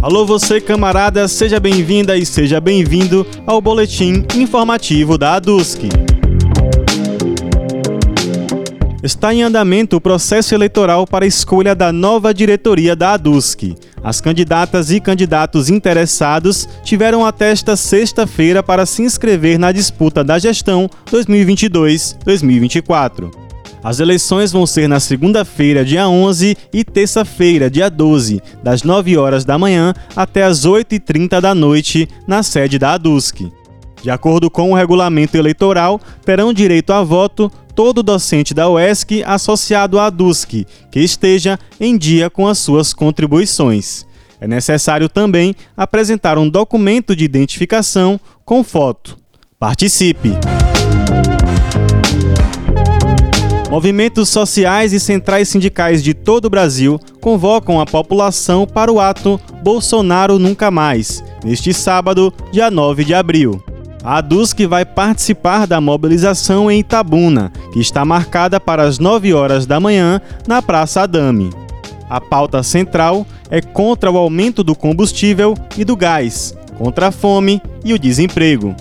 [0.00, 5.88] Alô você camarada, seja bem-vinda e seja bem-vindo ao boletim informativo da ADUSC.
[9.02, 13.74] Está em andamento o processo eleitoral para a escolha da nova diretoria da ADUSC.
[14.02, 20.38] As candidatas e candidatos interessados tiveram até esta sexta-feira para se inscrever na disputa da
[20.38, 23.43] gestão 2022-2024.
[23.84, 29.44] As eleições vão ser na segunda-feira, dia 11, e terça-feira, dia 12, das 9 horas
[29.44, 33.52] da manhã até as 8h30 da noite, na sede da ADUSC.
[34.02, 39.98] De acordo com o regulamento eleitoral, terão direito a voto todo docente da UESC associado
[39.98, 44.06] à DUSC que esteja em dia com as suas contribuições.
[44.40, 49.18] É necessário também apresentar um documento de identificação com foto.
[49.58, 50.32] Participe!
[53.74, 59.40] Movimentos sociais e centrais sindicais de todo o Brasil convocam a população para o ato
[59.64, 63.60] Bolsonaro Nunca Mais, neste sábado, dia 9 de abril.
[64.04, 69.66] A DUSC vai participar da mobilização em Itabuna, que está marcada para as 9 horas
[69.66, 71.50] da manhã na Praça Adame.
[72.08, 77.60] A pauta central é contra o aumento do combustível e do gás, contra a fome
[77.84, 78.72] e o desemprego.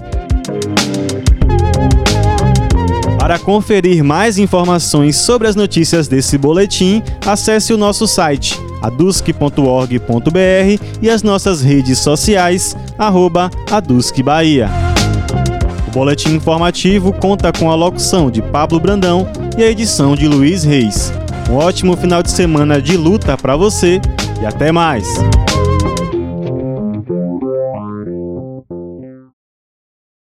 [3.33, 11.09] Para conferir mais informações sobre as notícias desse boletim, acesse o nosso site adusc.org.br e
[11.09, 13.49] as nossas redes sociais, arroba
[14.23, 14.69] Bahia.
[15.91, 21.11] Boletim informativo conta com a locução de Pablo Brandão e a edição de Luiz Reis.
[21.49, 23.99] Um ótimo final de semana de luta para você
[24.43, 25.07] e até mais!